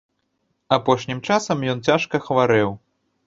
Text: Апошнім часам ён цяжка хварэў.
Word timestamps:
Апошнім 0.77 1.19
часам 1.35 1.57
ён 1.75 1.83
цяжка 1.89 2.21
хварэў. 2.29 2.69